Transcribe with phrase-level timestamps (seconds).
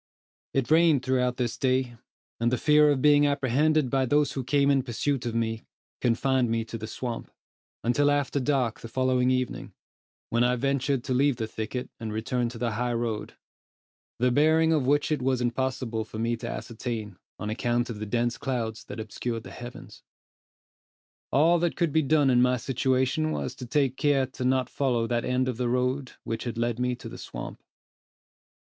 [0.55, 1.95] It rained throughout this day,
[2.39, 5.63] and the fear of being apprehended by those who came in pursuit of me,
[5.99, 7.29] confined me to the swamp,
[7.83, 9.73] until after dark the following evening,
[10.31, 13.35] when I ventured to leave the thicket, and return to the high road,
[14.17, 18.07] the bearing of which it was impossible for me to ascertain, on account of the
[18.07, 20.01] dense clouds that obscured the heavens.
[21.31, 25.05] All that could be done in my situation, was to take care not to follow
[25.05, 27.61] that end of the road which had led me to the swamp.